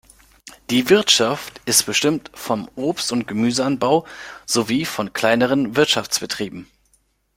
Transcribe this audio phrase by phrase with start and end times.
[0.71, 4.07] Die Wirtschaft ist bestimmt vom Obst- und Gemüseanbau
[4.47, 6.65] sowie von kleineren Wirtschaftsbetrieben.